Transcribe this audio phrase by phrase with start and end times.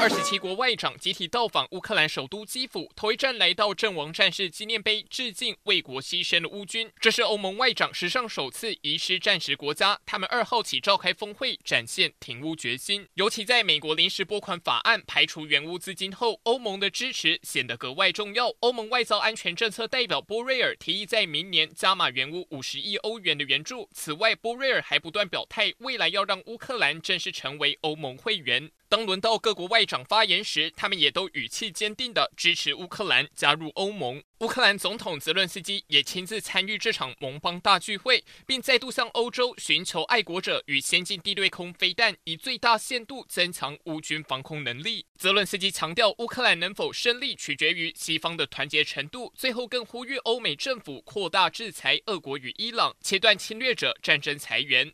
[0.00, 6.90] 二十七国外长集体到访乌克兰首都基辅，头一站来到阵亡战士纪念碑致敬为国牺牲的乌军。
[7.00, 9.98] 这是欧盟外长史上首次遗失战时国家。
[10.04, 13.08] 他们二号起召开峰会，展现挺乌决心。
[13.14, 18.52] 尤其在美国临时拨款法案排除援乌资金后，欧盟的支持显得格外重要。
[18.60, 23.88] 欧盟外交安全政策代表波瑞尔提议在明年加码援乌五十亿欧元的援助。
[23.94, 28.70] 此外，波瑞尔还不断表态，未来要让乌克兰正式成为欧盟会员。
[28.94, 34.22] 当轮到各国外长发言时，他们也都语气坚定地支持乌克兰加入欧盟。
[34.38, 45.04] 乌克兰总统泽伦斯基也亲自参与这场盟邦大聚会，并再度向欧洲寻求爱国者与先进地对空飞弹，以最大限度增强乌军防空能力。
[45.18, 49.32] 泽伦斯基强调，乌克兰能否胜利取决于西方的团结程度。
[49.34, 54.92] 最后更呼吁欧美政府扩大制裁俄国与伊朗，切断侵略者战争财源。